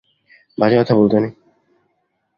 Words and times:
বাজে 0.57 0.75
কথা 0.79 0.93
বলতে 0.95 1.17
নেই। 1.19 1.31